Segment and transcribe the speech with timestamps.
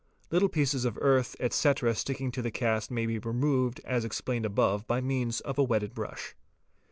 [0.31, 4.87] Little pieces of earth, etc., sticking to the cast may be 1emoved as explained above
[4.87, 6.33] by means of a wetted brush.